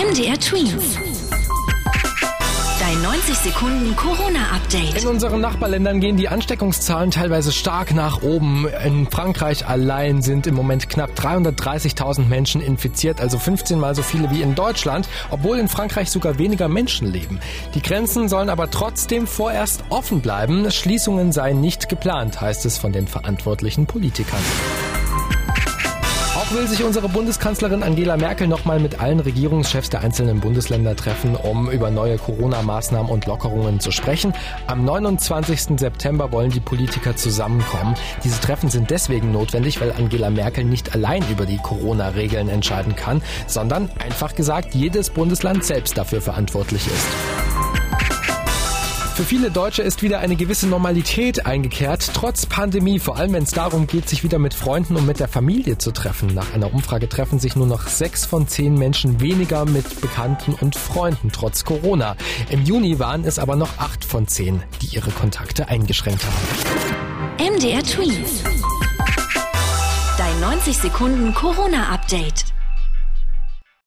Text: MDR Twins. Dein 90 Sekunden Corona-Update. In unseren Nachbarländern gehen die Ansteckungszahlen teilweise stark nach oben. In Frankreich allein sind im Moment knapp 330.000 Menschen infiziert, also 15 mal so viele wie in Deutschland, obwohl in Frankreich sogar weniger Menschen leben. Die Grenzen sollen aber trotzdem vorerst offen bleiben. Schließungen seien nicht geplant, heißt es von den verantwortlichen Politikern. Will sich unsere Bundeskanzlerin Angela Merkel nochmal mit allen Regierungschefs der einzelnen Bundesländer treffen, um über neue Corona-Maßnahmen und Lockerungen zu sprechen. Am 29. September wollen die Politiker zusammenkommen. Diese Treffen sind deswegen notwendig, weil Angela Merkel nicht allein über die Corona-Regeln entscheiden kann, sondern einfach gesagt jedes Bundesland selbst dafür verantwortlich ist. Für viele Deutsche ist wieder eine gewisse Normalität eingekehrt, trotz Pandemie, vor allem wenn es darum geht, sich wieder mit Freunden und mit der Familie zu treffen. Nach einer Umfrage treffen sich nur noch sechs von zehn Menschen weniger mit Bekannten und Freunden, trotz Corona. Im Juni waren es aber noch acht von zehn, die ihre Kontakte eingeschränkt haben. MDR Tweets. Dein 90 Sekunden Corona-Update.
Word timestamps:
MDR 0.00 0.40
Twins. 0.40 0.96
Dein 2.80 3.02
90 3.02 3.36
Sekunden 3.36 3.94
Corona-Update. 3.96 5.02
In 5.02 5.08
unseren 5.08 5.42
Nachbarländern 5.42 6.00
gehen 6.00 6.16
die 6.16 6.26
Ansteckungszahlen 6.26 7.10
teilweise 7.10 7.52
stark 7.52 7.94
nach 7.94 8.22
oben. 8.22 8.66
In 8.82 9.10
Frankreich 9.10 9.66
allein 9.68 10.22
sind 10.22 10.46
im 10.46 10.54
Moment 10.54 10.88
knapp 10.88 11.10
330.000 11.18 12.28
Menschen 12.28 12.62
infiziert, 12.62 13.20
also 13.20 13.38
15 13.38 13.78
mal 13.78 13.94
so 13.94 14.00
viele 14.00 14.30
wie 14.30 14.40
in 14.40 14.54
Deutschland, 14.54 15.06
obwohl 15.28 15.58
in 15.58 15.68
Frankreich 15.68 16.10
sogar 16.10 16.38
weniger 16.38 16.68
Menschen 16.68 17.12
leben. 17.12 17.38
Die 17.74 17.82
Grenzen 17.82 18.30
sollen 18.30 18.48
aber 18.48 18.70
trotzdem 18.70 19.26
vorerst 19.26 19.84
offen 19.90 20.22
bleiben. 20.22 20.70
Schließungen 20.70 21.30
seien 21.30 21.60
nicht 21.60 21.90
geplant, 21.90 22.40
heißt 22.40 22.64
es 22.64 22.78
von 22.78 22.92
den 22.92 23.06
verantwortlichen 23.06 23.84
Politikern. 23.84 24.40
Will 26.52 26.66
sich 26.66 26.82
unsere 26.82 27.08
Bundeskanzlerin 27.08 27.84
Angela 27.84 28.16
Merkel 28.16 28.48
nochmal 28.48 28.80
mit 28.80 29.00
allen 29.00 29.20
Regierungschefs 29.20 29.88
der 29.88 30.00
einzelnen 30.00 30.40
Bundesländer 30.40 30.96
treffen, 30.96 31.36
um 31.36 31.70
über 31.70 31.92
neue 31.92 32.18
Corona-Maßnahmen 32.18 33.08
und 33.08 33.26
Lockerungen 33.26 33.78
zu 33.78 33.92
sprechen. 33.92 34.34
Am 34.66 34.84
29. 34.84 35.78
September 35.78 36.32
wollen 36.32 36.50
die 36.50 36.58
Politiker 36.58 37.14
zusammenkommen. 37.14 37.94
Diese 38.24 38.40
Treffen 38.40 38.68
sind 38.68 38.90
deswegen 38.90 39.30
notwendig, 39.30 39.80
weil 39.80 39.92
Angela 39.92 40.28
Merkel 40.28 40.64
nicht 40.64 40.92
allein 40.92 41.22
über 41.30 41.46
die 41.46 41.58
Corona-Regeln 41.58 42.48
entscheiden 42.48 42.96
kann, 42.96 43.22
sondern 43.46 43.88
einfach 44.00 44.34
gesagt 44.34 44.74
jedes 44.74 45.10
Bundesland 45.10 45.64
selbst 45.64 45.96
dafür 45.96 46.20
verantwortlich 46.20 46.84
ist. 46.84 47.59
Für 49.20 49.26
viele 49.26 49.50
Deutsche 49.50 49.82
ist 49.82 50.00
wieder 50.00 50.20
eine 50.20 50.34
gewisse 50.34 50.66
Normalität 50.66 51.44
eingekehrt, 51.44 52.12
trotz 52.14 52.46
Pandemie, 52.46 52.98
vor 52.98 53.18
allem 53.18 53.34
wenn 53.34 53.42
es 53.42 53.50
darum 53.50 53.86
geht, 53.86 54.08
sich 54.08 54.24
wieder 54.24 54.38
mit 54.38 54.54
Freunden 54.54 54.96
und 54.96 55.04
mit 55.04 55.20
der 55.20 55.28
Familie 55.28 55.76
zu 55.76 55.90
treffen. 55.90 56.32
Nach 56.32 56.54
einer 56.54 56.72
Umfrage 56.72 57.06
treffen 57.06 57.38
sich 57.38 57.54
nur 57.54 57.66
noch 57.66 57.86
sechs 57.86 58.24
von 58.24 58.48
zehn 58.48 58.72
Menschen 58.76 59.20
weniger 59.20 59.66
mit 59.66 60.00
Bekannten 60.00 60.54
und 60.54 60.74
Freunden, 60.74 61.30
trotz 61.30 61.66
Corona. 61.66 62.16
Im 62.48 62.64
Juni 62.64 62.98
waren 62.98 63.24
es 63.24 63.38
aber 63.38 63.56
noch 63.56 63.76
acht 63.76 64.06
von 64.06 64.26
zehn, 64.26 64.62
die 64.80 64.96
ihre 64.96 65.10
Kontakte 65.10 65.68
eingeschränkt 65.68 66.24
haben. 66.24 67.56
MDR 67.56 67.82
Tweets. 67.82 68.42
Dein 70.16 70.40
90 70.40 70.78
Sekunden 70.78 71.34
Corona-Update. 71.34 72.46